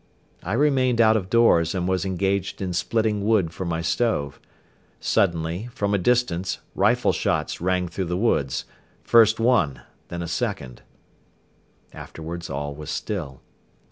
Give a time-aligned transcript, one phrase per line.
[0.41, 4.39] I remained out of doors and was engaged in splitting wood for my stove.
[4.99, 8.65] Suddenly, from a distance, rifle shots rang through the woods,
[9.03, 10.81] first one, then a second.
[11.93, 13.41] Afterwards all was still.